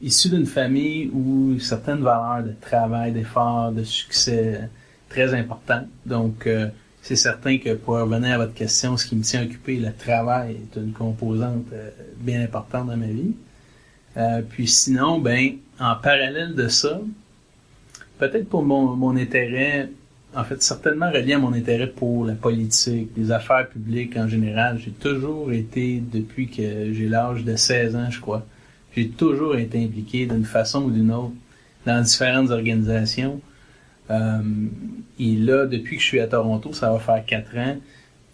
issu 0.00 0.28
d'une 0.28 0.46
famille 0.46 1.10
où 1.12 1.58
certaines 1.58 2.02
valeurs 2.02 2.44
de 2.44 2.54
travail, 2.60 3.12
d'effort, 3.12 3.72
de 3.72 3.82
succès 3.84 4.68
très 5.08 5.34
importantes. 5.34 5.86
Donc, 6.04 6.46
euh, 6.46 6.68
c'est 7.02 7.16
certain 7.16 7.58
que 7.58 7.74
pour 7.74 7.94
revenir 7.94 8.34
à 8.34 8.38
votre 8.38 8.54
question, 8.54 8.96
ce 8.96 9.06
qui 9.06 9.16
me 9.16 9.22
tient 9.22 9.44
occupé, 9.44 9.76
le 9.76 9.92
travail 9.92 10.56
est 10.56 10.78
une 10.78 10.92
composante 10.92 11.66
euh, 11.72 11.90
bien 12.18 12.42
importante 12.42 12.88
dans 12.88 12.96
ma 12.96 13.06
vie. 13.06 13.34
Euh, 14.16 14.42
puis 14.48 14.66
sinon, 14.66 15.18
ben, 15.18 15.56
en 15.78 15.96
parallèle 15.96 16.54
de 16.54 16.68
ça, 16.68 17.00
peut-être 18.18 18.48
pour 18.48 18.62
mon, 18.62 18.96
mon 18.96 19.16
intérêt, 19.16 19.90
en 20.34 20.44
fait, 20.44 20.62
certainement 20.62 21.10
relié 21.10 21.34
à 21.34 21.38
mon 21.38 21.52
intérêt 21.52 21.86
pour 21.86 22.24
la 22.24 22.34
politique, 22.34 23.10
les 23.16 23.30
affaires 23.30 23.68
publiques 23.68 24.16
en 24.16 24.28
général, 24.28 24.78
j'ai 24.78 24.90
toujours 24.90 25.52
été, 25.52 26.02
depuis 26.12 26.48
que 26.48 26.92
j'ai 26.92 27.08
l'âge 27.08 27.44
de 27.44 27.56
16 27.56 27.96
ans, 27.96 28.10
je 28.10 28.20
crois, 28.20 28.44
j'ai 28.96 29.08
toujours 29.08 29.56
été 29.56 29.82
impliqué 29.82 30.26
d'une 30.26 30.44
façon 30.44 30.84
ou 30.84 30.90
d'une 30.90 31.10
autre 31.12 31.34
dans 31.86 32.02
différentes 32.02 32.50
organisations. 32.50 33.40
Euh, 34.10 34.40
et 35.18 35.36
là, 35.36 35.66
depuis 35.66 35.96
que 35.96 36.02
je 36.02 36.06
suis 36.06 36.20
à 36.20 36.26
Toronto, 36.26 36.72
ça 36.72 36.92
va 36.92 36.98
faire 36.98 37.24
quatre 37.24 37.56
ans, 37.56 37.76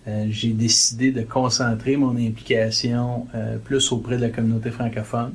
euh, 0.09 0.27
j'ai 0.31 0.53
décidé 0.53 1.13
de 1.13 1.23
concentrer 1.23 1.97
mon 1.97 2.17
implication 2.17 3.27
euh, 3.35 3.59
plus 3.59 3.93
auprès 3.93 4.17
de 4.17 4.23
la 4.23 4.31
communauté 4.31 4.71
francophone. 4.71 5.35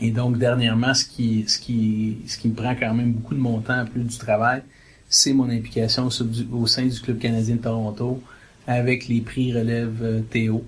Et 0.00 0.10
donc, 0.10 0.38
dernièrement, 0.38 0.94
ce 0.94 1.04
qui, 1.04 1.44
ce 1.48 1.58
qui, 1.58 2.18
ce 2.26 2.38
qui 2.38 2.48
me 2.48 2.54
prend 2.54 2.74
quand 2.74 2.94
même 2.94 3.12
beaucoup 3.12 3.34
de 3.34 3.40
mon 3.40 3.60
temps, 3.60 3.84
plus 3.84 4.02
du 4.02 4.16
travail, 4.16 4.62
c'est 5.08 5.32
mon 5.32 5.48
implication 5.50 6.08
au, 6.52 6.66
sein 6.66 6.86
du 6.86 7.00
Club 7.00 7.18
canadien 7.18 7.56
de 7.56 7.60
Toronto 7.60 8.22
avec 8.66 9.08
les 9.08 9.20
prix 9.20 9.52
relève 9.52 10.22
Théo. 10.30 10.64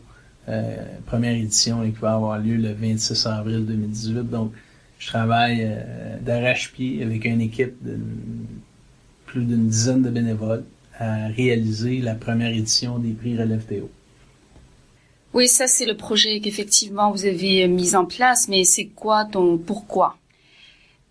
première 1.07 1.35
édition 1.35 1.83
qui 1.83 1.99
va 2.01 2.15
avoir 2.15 2.39
lieu 2.39 2.57
le 2.57 2.73
26 2.73 3.27
avril 3.27 3.67
2018. 3.67 4.31
Donc, 4.31 4.53
je 5.01 5.07
travaille 5.07 5.63
euh, 5.63 6.19
d'arrache-pied 6.21 7.03
avec 7.03 7.25
une 7.25 7.41
équipe 7.41 7.83
de 7.83 7.99
plus 9.27 9.45
d'une 9.45 9.67
dizaine 9.67 10.03
de 10.03 10.11
bénévoles 10.11 10.65
à 10.99 11.29
réaliser 11.29 12.01
la 12.01 12.15
première 12.15 12.53
édition 12.53 12.99
des 12.99 13.13
prix 13.13 13.37
Relève 13.37 13.65
Théo. 13.65 13.91
Oui, 15.33 15.47
ça 15.49 15.67
c'est 15.67 15.87
le 15.87 15.97
projet 15.97 16.41
qu'effectivement 16.41 17.13
vous 17.13 17.25
avez 17.25 17.67
mis 17.69 17.95
en 17.95 18.05
place, 18.05 18.49
mais 18.49 18.65
c'est 18.65 18.87
quoi 18.87 19.25
ton 19.25 19.59
pourquoi? 19.59 20.17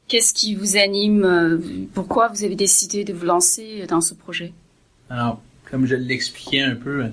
Qu'est-ce 0.08 0.34
qui 0.34 0.56
vous 0.56 0.76
anime 0.76 1.24
euh, 1.24 1.58
Pourquoi 1.94 2.30
vous 2.30 2.44
avez 2.44 2.56
décidé 2.56 3.04
de 3.04 3.14
vous 3.14 3.26
lancer 3.26 3.86
dans 3.88 4.02
ce 4.02 4.14
projet? 4.16 4.54
Alors, 5.10 5.40
comme 5.70 5.86
je 5.86 5.96
l'expliquais 5.96 6.62
un 6.62 6.76
peu, 6.76 7.06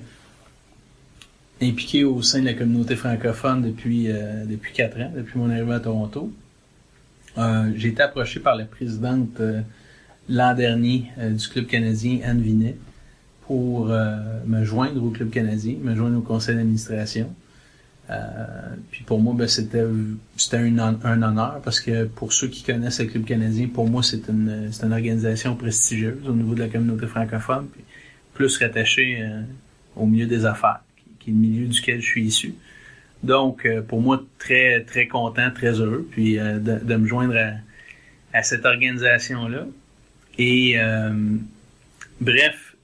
impliqué 1.61 2.03
au 2.03 2.21
sein 2.21 2.41
de 2.41 2.45
la 2.45 2.53
communauté 2.53 2.95
francophone 2.95 3.61
depuis 3.61 4.11
euh, 4.11 4.45
depuis 4.45 4.73
quatre 4.73 4.99
ans, 4.99 5.11
depuis 5.15 5.37
mon 5.37 5.49
arrivée 5.49 5.73
à 5.73 5.79
Toronto. 5.79 6.31
Euh, 7.37 7.71
j'ai 7.75 7.89
été 7.89 8.01
approché 8.01 8.39
par 8.39 8.55
la 8.55 8.65
présidente 8.65 9.39
euh, 9.39 9.61
l'an 10.27 10.55
dernier 10.55 11.05
euh, 11.19 11.31
du 11.31 11.47
Club 11.47 11.67
canadien, 11.67 12.19
Anne 12.23 12.41
Vinet, 12.41 12.75
pour 13.47 13.87
me 13.87 14.63
joindre 14.65 15.01
au 15.03 15.09
Club 15.09 15.29
canadien, 15.29 15.75
me 15.81 15.95
joindre 15.95 16.17
au 16.17 16.21
conseil 16.21 16.55
d'administration. 16.55 17.33
puis 18.91 19.03
pour 19.05 19.19
moi, 19.21 19.33
ben, 19.37 19.47
c'était 19.47 19.85
c'était 20.35 20.57
un, 20.57 20.77
un, 20.77 21.21
honneur 21.21 21.61
parce 21.63 21.79
que 21.79 22.03
pour 22.03 22.33
ceux 22.33 22.49
qui 22.49 22.63
connaissent 22.63 22.99
le 22.99 23.05
Club 23.05 23.23
canadien, 23.23 23.67
pour 23.73 23.89
moi, 23.89 24.03
c'est 24.03 24.27
une, 24.27 24.69
c'est 24.71 24.85
une 24.85 24.91
organisation 24.91 25.55
prestigieuse 25.55 26.27
au 26.27 26.33
niveau 26.33 26.55
de 26.55 26.59
la 26.59 26.67
communauté 26.67 27.07
francophone, 27.07 27.67
puis 27.71 27.83
plus 28.33 28.57
rattachée 28.57 29.23
au 29.97 30.05
milieu 30.05 30.25
des 30.25 30.45
affaires, 30.45 30.81
qui, 31.19 31.29
est 31.29 31.33
le 31.33 31.39
milieu 31.39 31.67
duquel 31.67 32.01
je 32.01 32.05
suis 32.05 32.25
issu. 32.25 32.53
Donc, 33.23 33.65
euh, 33.65 33.81
pour 33.81 34.01
moi, 34.01 34.23
très, 34.37 34.83
très 34.83 35.07
content, 35.07 35.49
très 35.51 35.79
heureux, 35.79 36.07
puis 36.11 36.39
euh, 36.39 36.59
de, 36.59 36.95
me 36.95 37.07
joindre 37.07 37.35
à, 38.33 38.43
cette 38.43 38.65
organisation-là. 38.65 39.65
Et 40.37 40.77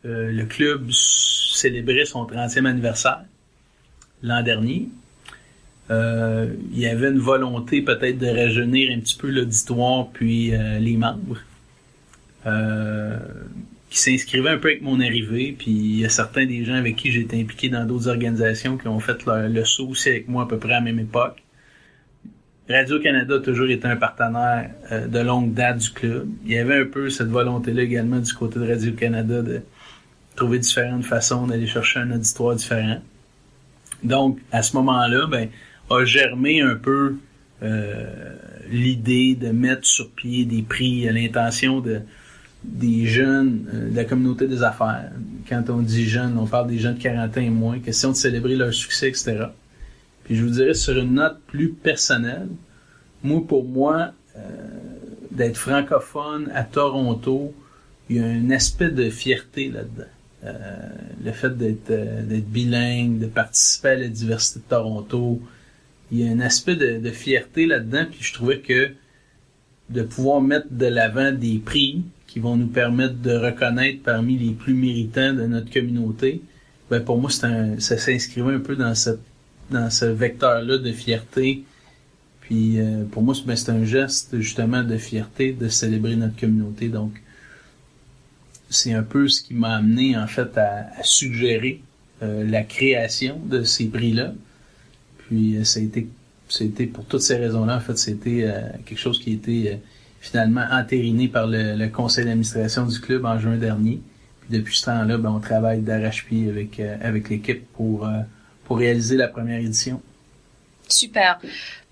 euh, 0.06 0.32
le 0.32 0.46
club 0.46 0.90
célébrait 0.92 2.06
son 2.06 2.26
30e 2.26 2.66
anniversaire 2.66 3.24
l'an 4.22 4.42
dernier. 4.42 4.90
il 5.90 6.80
y 6.80 6.88
avait 6.88 7.10
une 7.10 7.20
volonté 7.20 7.82
peut-être 7.82 8.18
de 8.18 8.28
rajeunir 8.28 8.96
un 8.96 9.00
petit 9.00 9.18
peu 9.18 9.30
l'auditoire 9.30 10.08
puis 10.14 10.52
les 10.80 10.98
membres 10.98 11.40
qui 13.94 14.00
s'inscrivait 14.00 14.50
un 14.50 14.58
peu 14.58 14.70
avec 14.70 14.82
mon 14.82 15.00
arrivée, 15.00 15.56
puis 15.56 15.70
il 15.70 16.00
y 16.00 16.06
a 16.06 16.10
certains 16.10 16.48
des 16.48 16.66
gens 16.66 16.74
avec 16.74 16.96
qui 16.96 17.12
j'ai 17.12 17.22
été 17.22 17.40
impliqué 17.40 17.70
dans 17.70 17.86
d'autres 17.86 18.08
organisations 18.08 18.76
qui 18.76 18.88
ont 18.88 19.00
fait 19.00 19.24
le 19.28 19.64
saut 19.66 19.90
aussi 19.90 20.10
avec 20.10 20.28
moi 20.28 20.44
à 20.44 20.48
peu 20.48 20.58
près 20.58 20.72
à 20.72 20.80
la 20.80 20.82
même 20.82 21.00
époque. 21.00 21.44
Radio-Canada 22.68 23.36
a 23.36 23.40
toujours 23.40 23.70
été 23.70 23.88
un 23.88 23.98
partenaire 23.98 24.72
euh, 24.92 25.06
de 25.06 25.20
longue 25.20 25.54
date 25.54 25.78
du 25.78 25.90
club. 25.92 26.28
Il 26.46 26.54
y 26.54 26.58
avait 26.58 26.82
un 26.82 26.86
peu 26.86 27.10
cette 27.10 27.28
volonté-là 27.28 27.84
également 27.84 28.20
du 28.20 28.34
côté 28.34 28.58
de 28.58 28.68
Radio-Canada 28.68 29.42
de 29.44 29.62
trouver 30.36 30.60
différentes 30.60 31.06
façons 31.06 31.48
d'aller 31.48 31.68
chercher 31.68 32.00
un 32.00 32.12
auditoire 32.12 32.56
différent. 32.56 33.02
Donc, 34.04 34.40
à 34.52 34.64
ce 34.64 34.76
moment-là, 34.78 35.28
ben, 35.28 35.50
a 35.90 36.06
germé 36.06 36.62
un 36.62 36.76
peu 36.76 37.18
euh, 37.62 38.36
l'idée 38.70 39.36
de 39.36 39.50
mettre 39.50 39.86
sur 39.86 40.10
pied 40.12 40.46
des 40.46 40.62
prix, 40.62 41.04
l'intention 41.12 41.80
de, 41.80 42.02
des 42.64 43.06
jeunes 43.06 43.68
euh, 43.74 43.90
de 43.90 43.96
la 43.96 44.06
communauté 44.06 44.48
des 44.48 44.64
affaires. 44.64 45.12
Quand 45.48 45.70
on 45.70 45.80
dit 45.80 46.06
jeunes, 46.06 46.38
on 46.38 46.48
parle 46.48 46.68
des 46.68 46.80
jeunes 46.80 46.96
de 46.96 47.02
40 47.02 47.38
ans 47.38 47.42
et 47.42 47.50
moins. 47.50 47.80
Question 47.80 48.12
de 48.12 48.16
célébrer 48.16 48.56
leur 48.56 48.74
succès, 48.74 49.10
etc. 49.10 49.46
Puis 50.24 50.36
je 50.36 50.44
vous 50.44 50.52
dirais 50.52 50.74
sur 50.74 50.98
une 50.98 51.16
note 51.16 51.40
plus 51.48 51.70
personnelle, 51.70 52.48
moi 53.24 53.46
pour 53.46 53.66
moi, 53.66 54.12
euh, 54.36 54.40
d'être 55.32 55.58
francophone 55.58 56.50
à 56.54 56.64
Toronto, 56.64 57.54
il 58.10 58.18
y 58.18 58.20
a 58.20 58.26
un 58.26 58.50
aspect 58.52 58.90
de 58.90 59.10
fierté 59.10 59.70
là-dedans. 59.70 60.13
Euh, 60.46 60.90
le 61.24 61.32
fait 61.32 61.58
d'être 61.58 61.90
d'être 61.90 62.50
bilingue, 62.50 63.20
de 63.20 63.28
participer 63.28 63.90
à 63.90 63.96
la 63.96 64.08
diversité 64.08 64.60
de 64.60 64.66
Toronto, 64.66 65.42
il 66.12 66.20
y 66.20 66.28
a 66.28 66.32
un 66.32 66.40
aspect 66.42 66.76
de, 66.76 67.10
fierté 67.12 67.66
là-dedans. 67.66 68.06
Puis 68.12 68.20
je 68.22 68.34
trouvais 68.34 68.60
que 68.60 68.92
de 69.90 70.02
pouvoir 70.04 70.42
mettre 70.42 70.68
de 70.70 70.86
l'avant 70.86 71.32
des 71.32 71.60
prix 71.60 72.04
qui 72.28 72.40
vont 72.40 72.56
nous 72.56 72.68
permettre 72.68 73.16
de 73.16 73.32
reconnaître 73.32 74.04
parmi 74.04 74.38
les 74.38 74.52
plus 74.52 74.74
méritants 74.74 75.34
de 75.34 75.46
notre 75.46 75.72
communauté, 75.72 76.42
ben 76.90 77.00
pour 77.00 77.18
moi, 77.20 77.30
un, 77.44 77.80
ça 77.80 77.98
s'inscrivait 77.98 78.54
un 78.54 78.60
peu 78.60 78.76
dans 78.76 78.96
cette 78.96 79.22
dans 79.72 79.90
ce 79.90 80.06
vecteur-là 80.06 80.78
de 80.78 80.92
fierté. 80.92 81.64
Puis 82.42 82.80
euh, 82.80 83.04
pour 83.06 83.24
moi, 83.24 83.34
ben, 83.46 83.56
c'est 83.56 83.72
un 83.72 83.86
geste 83.86 84.40
justement 84.40 84.84
de 84.84 84.98
fierté 84.98 85.54
de 85.54 85.68
célébrer 85.70 86.16
notre 86.16 86.36
communauté. 86.36 86.90
Donc, 86.90 87.14
c'est 88.74 88.94
un 88.94 89.04
peu 89.04 89.28
ce 89.28 89.42
qui 89.42 89.54
m'a 89.54 89.76
amené 89.76 90.18
en 90.18 90.28
fait 90.28 90.58
à, 90.58 91.04
suggérer 91.04 91.82
euh, 92.22 92.44
la 92.50 92.64
création 92.64 93.40
de 93.46 93.64
ces 93.64 93.88
prix-là. 93.88 94.34
Puis 95.18 95.58
euh, 95.58 95.64
ça 95.64 95.80
a 95.80 95.84
été, 95.84 96.08
c'était 96.50 96.88
pour 96.88 97.06
toutes 97.06 97.22
ces 97.22 97.36
raisons-là, 97.38 97.78
en 97.78 97.80
fait, 97.80 97.98
c'était 97.98 98.52
quelque 98.86 99.00
chose 99.00 99.20
qui 99.20 99.34
était 99.34 99.80
finalement 100.24 100.66
entériné 100.72 101.28
par 101.28 101.48
le, 101.48 101.88
conseil 101.90 102.24
d'administration 102.24 102.86
du 102.86 102.98
club 103.02 103.26
en 103.26 103.38
juin 103.38 103.58
dernier. 103.58 104.00
Puis 104.40 104.58
depuis 104.58 104.78
ce 104.78 104.86
temps-là, 104.86 105.18
ben, 105.18 105.30
on 105.30 105.42
travaille 105.42 105.82
d'arrache-pied 105.82 106.50
avec, 106.50 106.80
euh, 106.80 106.98
avec 107.02 107.30
l'équipe 107.30 107.68
pour, 107.74 108.08
euh, 108.08 108.20
pour 108.64 108.78
réaliser 108.78 109.18
la 109.18 109.28
première 109.28 109.60
édition. 109.60 110.02
Super. 110.88 111.42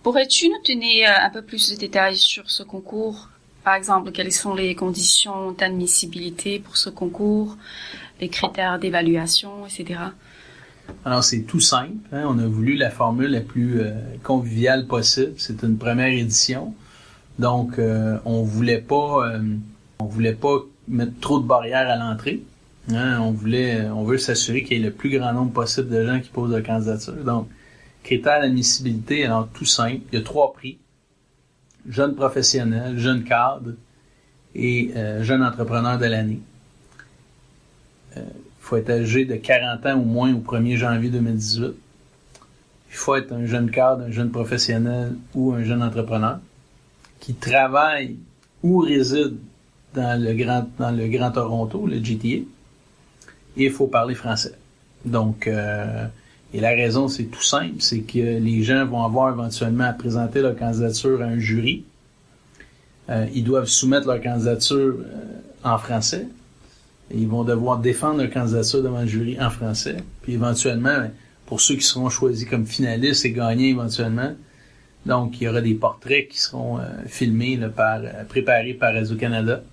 Pourrais-tu 0.02 0.48
nous 0.48 0.62
donner 0.66 1.06
euh, 1.06 1.12
un 1.20 1.30
peu 1.30 1.42
plus 1.42 1.72
de 1.72 1.76
détails 1.76 2.16
sur 2.16 2.50
ce 2.50 2.64
concours? 2.64 3.31
Par 3.64 3.76
exemple, 3.76 4.12
quelles 4.12 4.32
sont 4.32 4.56
les 4.56 4.74
conditions 4.76 5.52
d'admissibilité 5.52 6.60
pour 6.60 6.78
ce 6.78 6.90
concours, 6.90 7.58
les 8.20 8.30
critères 8.30 8.80
d'évaluation, 8.80 9.66
etc. 9.68 10.00
Alors, 11.06 11.24
c'est 11.24 11.42
tout 11.42 11.60
simple. 11.60 11.94
Hein. 12.12 12.24
On 12.28 12.40
a 12.40 12.48
voulu 12.48 12.76
la 12.76 12.90
formule 12.90 13.32
la 13.32 13.42
plus 13.42 13.82
conviviale 14.24 14.88
possible. 14.88 15.34
C'est 15.38 15.62
une 15.64 15.78
première 15.78 16.08
édition. 16.08 16.74
Donc, 17.40 17.80
euh, 17.80 18.18
on 18.26 18.44
voulait 18.44 18.82
pas, 18.82 19.28
euh, 19.28 19.42
on 20.00 20.06
voulait 20.06 20.36
pas 20.36 20.60
mettre 20.88 21.20
trop 21.20 21.40
de 21.40 21.48
barrières 21.48 21.90
à 21.90 21.96
l'entrée. 21.96 22.44
Hein. 22.90 23.20
on 23.22 23.32
voulait, 23.32 23.86
on 23.90 24.04
veut 24.04 24.18
s'assurer 24.18 24.64
qu'il 24.64 24.78
y 24.78 24.82
ait 24.82 24.84
le 24.84 24.92
plus 24.92 25.18
grand 25.18 25.34
nombre 25.34 25.52
possible 25.52 25.90
de 25.90 26.06
gens 26.06 26.20
qui 26.20 26.30
posent 26.30 26.52
leur 26.52 26.64
candidature. 26.64 27.14
Donc, 27.24 27.48
critères 28.04 28.42
d'admissibilité, 28.42 29.26
alors 29.26 29.48
tout 29.54 29.66
simple. 29.66 30.02
Il 30.12 30.20
y 30.20 30.22
a 30.22 30.24
trois 30.24 30.52
prix 30.54 30.78
jeune 31.88 32.16
professionnel, 32.16 32.98
jeune 32.98 33.24
cadre 33.24 33.74
et 34.56 34.92
euh, 34.96 35.24
jeune 35.24 35.44
entrepreneur 35.44 35.98
de 35.98 36.06
l'année. 36.06 36.40
Il 38.16 38.24
faut 38.60 38.78
être 38.78 38.90
âgé 38.90 39.26
de 39.26 39.36
40 39.36 39.86
ans 39.86 39.96
ou 39.96 40.04
moins 40.04 40.34
au 40.34 40.40
1er 40.40 40.76
janvier 40.76 41.10
2018. 41.10 41.74
Il 42.92 42.96
faut 42.96 43.16
être 43.16 43.32
un 43.32 43.46
jeune 43.46 43.72
cadre, 43.72 44.04
un 44.04 44.12
jeune 44.12 44.32
professionnel 44.32 45.16
ou 45.34 45.54
un 45.54 45.64
jeune 45.64 45.82
entrepreneur 45.82 46.40
qui 47.22 47.34
travaillent 47.36 48.18
ou 48.64 48.80
résident 48.80 49.38
dans 49.94 50.22
le 50.22 50.34
Grand, 50.34 50.68
dans 50.78 50.92
le 50.92 51.08
Grand 51.08 51.32
Toronto, 51.32 51.86
le 51.88 52.04
GTA, 52.04 52.28
et 52.28 52.46
il 53.56 53.72
faut 53.72 53.88
parler 53.88 54.16
français. 54.16 54.54
Donc, 55.06 55.48
euh, 55.48 56.08
et 56.54 56.60
la 56.60 56.70
raison, 56.70 57.08
c'est 57.08 57.26
tout 57.26 57.42
simple, 57.42 57.76
c'est 57.80 58.02
que 58.02 58.18
les 58.18 58.64
gens 58.64 58.86
vont 58.86 59.04
avoir 59.04 59.34
éventuellement 59.34 59.86
à 59.86 59.94
présenter 59.94 60.42
leur 60.42 60.56
candidature 60.56 61.22
à 61.22 61.26
un 61.26 61.40
jury. 61.40 61.86
Euh, 63.10 63.26
ils 63.34 63.44
doivent 63.44 63.68
soumettre 63.68 64.08
leur 64.08 64.22
candidature 64.22 64.96
euh, 65.00 65.40
en 65.64 65.78
français. 65.78 66.28
ils 67.14 67.28
vont 67.28 67.44
devoir 67.44 67.80
défendre 67.80 68.22
leur 68.22 68.32
candidature 68.32 68.84
devant 68.84 69.02
le 69.02 69.08
jury 69.08 69.42
en 69.42 69.50
français. 69.50 69.98
Puis 70.22 70.34
éventuellement, 70.34 70.98
ben, 70.98 71.12
pour 71.46 71.60
ceux 71.60 71.76
qui 71.76 71.84
seront 71.84 72.10
choisis 72.10 72.48
comme 72.48 72.66
finalistes 72.66 73.26
et 73.26 73.32
gagnants 73.32 73.64
éventuellement, 73.64 74.34
donc 75.06 75.42
il 75.42 75.46
y 75.46 75.48
aura 75.48 75.62
des 75.62 75.74
portraits 75.74 76.28
qui 76.30 76.40
seront 76.40 76.80
euh, 76.80 76.84
filmés 77.08 77.60
par, 77.76 78.02
euh, 78.02 78.24
préparés 78.28 78.74
par 78.74 78.94
Radio-Canada. 78.94 79.64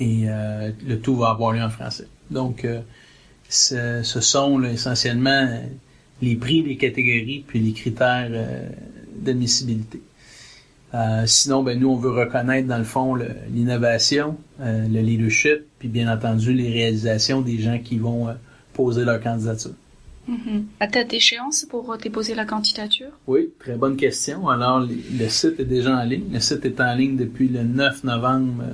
Et 0.00 0.24
euh, 0.26 0.72
le 0.86 0.98
tout 1.00 1.16
va 1.16 1.30
avoir 1.30 1.52
lieu 1.52 1.62
en 1.62 1.70
français. 1.70 2.06
Donc, 2.30 2.66
ce, 3.48 4.02
sont 4.02 4.62
essentiellement 4.62 5.48
les 6.22 6.36
prix, 6.36 6.62
les 6.62 6.76
catégories, 6.76 7.44
puis 7.46 7.60
les 7.60 7.72
critères 7.72 8.30
d'admissibilité. 9.14 10.00
sinon, 11.26 11.62
ben, 11.62 11.78
nous, 11.78 11.88
on 11.88 11.96
veut 11.96 12.10
reconnaître, 12.10 12.68
dans 12.68 12.78
le 12.78 12.84
fond, 12.84 13.16
l'innovation, 13.52 14.36
le, 14.58 15.00
leadership, 15.00 15.62
puis 15.78 15.88
bien 15.88 16.12
entendu, 16.12 16.52
les 16.52 16.72
réalisations 16.72 17.40
des 17.40 17.58
gens 17.58 17.78
qui 17.78 17.98
vont 17.98 18.28
poser 18.72 19.04
leur 19.04 19.20
candidature. 19.20 19.74
Mm 20.28 20.62
À 20.80 20.86
date 20.86 21.10
d'échéance 21.10 21.64
pour 21.64 21.96
déposer 21.98 22.34
la 22.34 22.44
candidature? 22.44 23.12
Oui, 23.26 23.50
très 23.58 23.76
bonne 23.76 23.96
question. 23.96 24.48
Alors, 24.48 24.80
le 24.80 25.28
site 25.28 25.60
est 25.60 25.64
déjà 25.64 25.96
en 25.96 26.02
ligne. 26.02 26.32
Le 26.32 26.40
site 26.40 26.64
est 26.64 26.80
en 26.80 26.94
ligne 26.94 27.16
depuis 27.16 27.48
le 27.48 27.62
9 27.62 28.04
novembre 28.04 28.64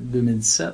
2017, 0.00 0.66
euh, 0.66 0.72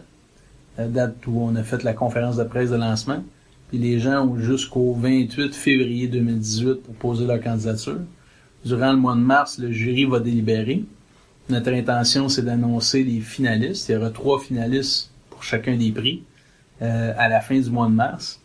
la 0.80 0.88
date 0.88 1.26
où 1.26 1.40
on 1.40 1.54
a 1.56 1.62
fait 1.62 1.82
la 1.82 1.92
conférence 1.92 2.36
de 2.36 2.44
presse 2.44 2.70
de 2.70 2.76
lancement. 2.76 3.22
Puis 3.68 3.78
les 3.78 3.98
gens 3.98 4.26
ont 4.26 4.38
jusqu'au 4.38 4.94
28 4.94 5.54
février 5.54 6.08
2018 6.08 6.82
pour 6.82 6.94
poser 6.94 7.26
leur 7.26 7.40
candidature. 7.40 8.00
Durant 8.64 8.92
le 8.92 8.98
mois 8.98 9.14
de 9.14 9.20
mars, 9.20 9.58
le 9.58 9.70
jury 9.70 10.04
va 10.04 10.20
délibérer. 10.20 10.84
Notre 11.48 11.72
intention, 11.72 12.28
c'est 12.28 12.42
d'annoncer 12.42 13.04
les 13.04 13.20
finalistes. 13.20 13.88
Il 13.88 13.92
y 13.92 13.96
aura 13.96 14.10
trois 14.10 14.40
finalistes 14.40 15.10
pour 15.28 15.42
chacun 15.42 15.76
des 15.76 15.92
prix 15.92 16.22
euh, 16.82 17.12
à 17.16 17.28
la 17.28 17.40
fin 17.40 17.58
du 17.58 17.70
mois 17.70 17.86
de 17.86 17.92
mars 17.92 18.40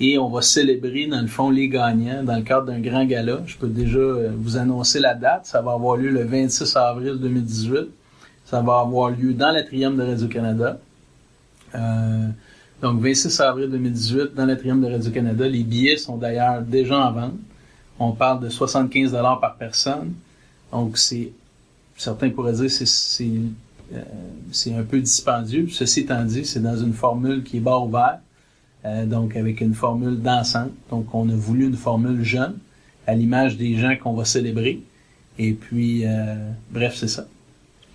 et 0.00 0.18
on 0.18 0.28
va 0.28 0.42
célébrer 0.42 1.06
dans 1.06 1.20
le 1.20 1.26
fond 1.26 1.50
les 1.50 1.68
gagnants 1.68 2.22
dans 2.22 2.36
le 2.36 2.42
cadre 2.42 2.66
d'un 2.66 2.80
grand 2.80 3.04
gala. 3.04 3.40
Je 3.46 3.56
peux 3.56 3.66
déjà 3.66 3.98
euh, 3.98 4.30
vous 4.36 4.56
annoncer 4.56 5.00
la 5.00 5.14
date. 5.14 5.46
Ça 5.46 5.60
va 5.60 5.72
avoir 5.72 5.96
lieu 5.96 6.10
le 6.10 6.24
26 6.24 6.76
avril 6.76 7.16
2018. 7.20 7.88
Ça 8.44 8.60
va 8.60 8.78
avoir 8.78 9.10
lieu 9.10 9.34
dans 9.34 9.50
l'atrium 9.50 9.96
de 9.96 10.02
Radio-Canada. 10.02 10.78
Euh, 11.74 12.28
donc 12.80 13.00
26 13.00 13.40
avril 13.40 13.70
2018 13.70 14.34
dans 14.34 14.46
l'atrium 14.46 14.80
de 14.80 14.90
Radio-Canada. 14.90 15.48
Les 15.48 15.64
billets 15.64 15.96
sont 15.96 16.16
d'ailleurs 16.16 16.62
déjà 16.62 17.08
en 17.08 17.12
vente. 17.12 17.34
On 17.98 18.12
parle 18.12 18.40
de 18.40 18.48
75 18.48 19.12
dollars 19.12 19.40
par 19.40 19.56
personne. 19.56 20.12
Donc 20.72 20.98
c'est 20.98 21.32
certains 21.96 22.30
pourraient 22.30 22.52
dire 22.52 22.70
c'est 22.70 22.86
c'est 22.86 23.30
euh, 23.94 24.78
un 24.78 24.82
peu 24.84 25.00
dispendieux. 25.00 25.68
Ceci 25.70 26.00
étant 26.00 26.24
dit, 26.24 26.44
c'est 26.44 26.62
dans 26.62 26.76
une 26.76 26.92
formule 26.92 27.42
qui 27.42 27.56
est 27.56 27.60
bas 27.60 27.78
ouvert 27.78 28.20
euh, 28.84 29.06
donc 29.06 29.36
avec 29.36 29.60
une 29.60 29.74
formule 29.74 30.20
dansante. 30.20 30.70
Donc 30.90 31.14
on 31.14 31.28
a 31.28 31.34
voulu 31.34 31.66
une 31.66 31.76
formule 31.76 32.22
jeune, 32.22 32.58
à 33.06 33.14
l'image 33.14 33.56
des 33.56 33.76
gens 33.76 33.96
qu'on 33.96 34.14
va 34.14 34.24
célébrer. 34.24 34.80
Et 35.38 35.52
puis, 35.52 36.04
euh, 36.04 36.34
bref, 36.70 36.96
c'est 36.96 37.08
ça. 37.08 37.26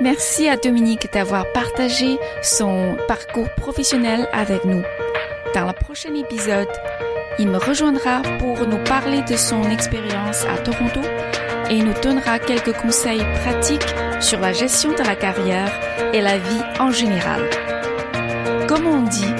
Merci 0.00 0.48
à 0.48 0.56
Dominique 0.56 1.12
d'avoir 1.12 1.44
partagé 1.52 2.18
son 2.42 2.96
parcours 3.06 3.50
professionnel 3.50 4.26
avec 4.32 4.64
nous. 4.64 4.82
Dans 5.54 5.66
le 5.66 5.74
prochain 5.74 6.14
épisode, 6.14 6.70
il 7.38 7.48
me 7.48 7.58
rejoindra 7.58 8.22
pour 8.38 8.66
nous 8.66 8.82
parler 8.84 9.20
de 9.22 9.36
son 9.36 9.62
expérience 9.64 10.46
à 10.46 10.56
Toronto 10.56 11.00
et 11.68 11.82
nous 11.82 11.92
donnera 12.02 12.38
quelques 12.38 12.72
conseils 12.72 13.22
pratiques 13.42 13.94
sur 14.20 14.40
la 14.40 14.54
gestion 14.54 14.92
de 14.92 15.02
la 15.02 15.16
carrière 15.16 15.70
et 16.14 16.22
la 16.22 16.38
vie 16.38 16.62
en 16.78 16.90
général. 16.90 17.42
Comme 18.68 18.86
on 18.86 19.02
dit, 19.02 19.34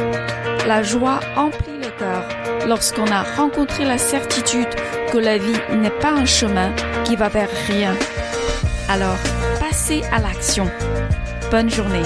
la 0.67 0.83
joie 0.83 1.21
emplit 1.37 1.79
le 1.83 1.91
cœur 1.99 2.29
lorsqu'on 2.69 3.07
a 3.07 3.23
rencontré 3.23 3.87
la 3.87 3.97
certitude 3.97 4.69
que 5.11 5.17
la 5.17 5.39
vie 5.39 5.59
n'est 5.75 5.89
pas 5.89 6.13
un 6.13 6.27
chemin 6.27 6.71
qui 7.05 7.17
va 7.17 7.31
vers 7.31 7.51
rien. 7.67 7.95
Alors, 8.91 9.17
à 10.13 10.21
l'action. 10.21 10.71
Bonne 11.51 11.69
journée. 11.69 12.03